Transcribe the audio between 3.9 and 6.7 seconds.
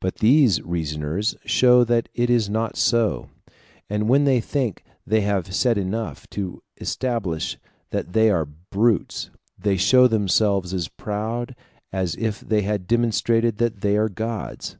when they think they have said enough to